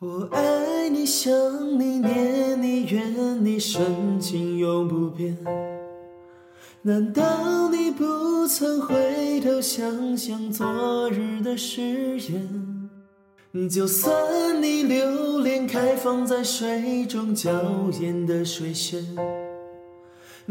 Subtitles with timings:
[0.00, 1.32] 我爱你，想
[1.78, 5.38] 你，念你，怨你，深情永不变。
[6.82, 12.90] 难道你不曾回头想想昨日的誓言？
[13.70, 14.12] 就算
[14.60, 17.52] 你留恋开放在水中娇
[18.00, 19.00] 艳的水仙，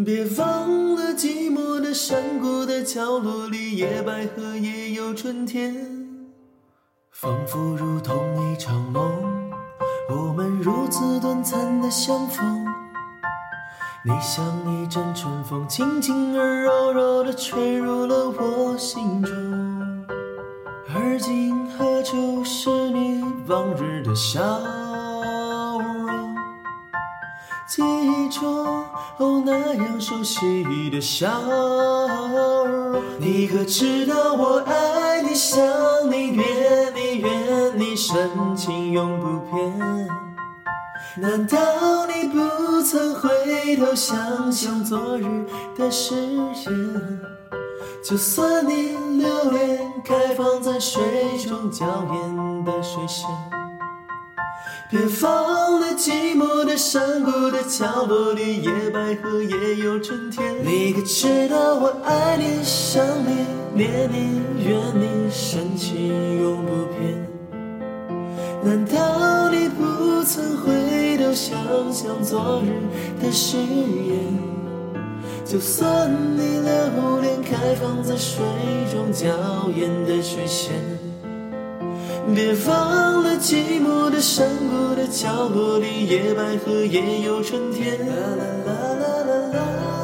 [0.06, 6.03] 别忘了寂寞的山谷的角落里，野百合也有春天。
[7.14, 8.18] 仿佛如同
[8.52, 9.00] 一场梦，
[10.10, 12.66] 我们如此短暂的相逢。
[14.04, 19.32] 你像一阵春风，轻轻而柔柔地吹入了我心中。
[20.92, 24.42] 而今何处是你往日的笑
[25.80, 26.36] 容？
[27.68, 28.66] 记忆中
[29.18, 33.02] 哦那样熟悉的笑容。
[33.20, 35.64] 你可知道我爱你，想
[36.12, 36.44] 你，念，
[37.96, 40.08] 深情永不变。
[41.18, 41.58] 难道
[42.08, 45.46] 你不曾回头想想昨日
[45.78, 47.20] 的誓言？
[48.04, 51.02] 就算你留恋开放在水
[51.48, 53.30] 中娇艳的水仙，
[54.90, 60.56] 别忘了寂寞的山谷的角落里，野百合也有春天。
[60.66, 67.33] 你可知道我爱你，想你，念你，怨你，深情永不变。
[68.64, 71.58] 难道你不曾回头想
[71.92, 72.70] 想昨日
[73.22, 74.24] 的誓言？
[75.46, 78.42] 就算你留恋开放在水
[78.92, 79.28] 中娇
[79.76, 80.74] 艳的水仙，
[82.34, 88.00] 别忘了寂寞的山谷的角落里，野百合也有春天。
[88.00, 90.03] 啦啦啦啦啦啦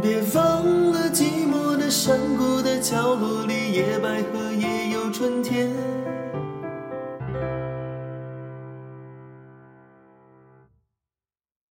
[0.00, 5.68] 别忘了寂寞的山谷的角落里，野百合也有春天。